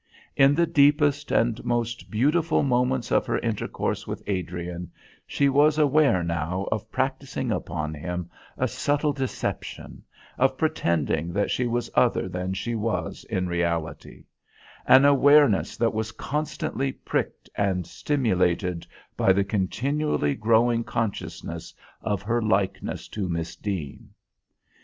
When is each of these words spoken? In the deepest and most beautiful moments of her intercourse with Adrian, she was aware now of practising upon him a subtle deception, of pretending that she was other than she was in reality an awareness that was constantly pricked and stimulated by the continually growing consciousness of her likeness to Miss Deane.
In 0.35 0.55
the 0.55 0.65
deepest 0.65 1.31
and 1.31 1.63
most 1.63 2.09
beautiful 2.09 2.63
moments 2.63 3.11
of 3.11 3.27
her 3.27 3.37
intercourse 3.37 4.07
with 4.07 4.23
Adrian, 4.25 4.91
she 5.27 5.47
was 5.47 5.77
aware 5.77 6.23
now 6.23 6.67
of 6.71 6.91
practising 6.91 7.51
upon 7.51 7.93
him 7.93 8.27
a 8.57 8.67
subtle 8.67 9.13
deception, 9.13 10.01
of 10.39 10.57
pretending 10.57 11.33
that 11.33 11.51
she 11.51 11.67
was 11.67 11.91
other 11.93 12.27
than 12.27 12.55
she 12.55 12.73
was 12.73 13.25
in 13.25 13.45
reality 13.47 14.25
an 14.87 15.05
awareness 15.05 15.77
that 15.77 15.93
was 15.93 16.11
constantly 16.13 16.91
pricked 16.91 17.47
and 17.55 17.85
stimulated 17.85 18.87
by 19.15 19.31
the 19.31 19.43
continually 19.43 20.33
growing 20.33 20.83
consciousness 20.83 21.75
of 22.01 22.23
her 22.23 22.41
likeness 22.41 23.07
to 23.07 23.29
Miss 23.29 23.55
Deane. 23.55 24.09